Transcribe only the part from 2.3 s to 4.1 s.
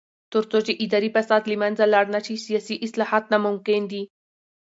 سیاسي اصلاحات ناممکن دي.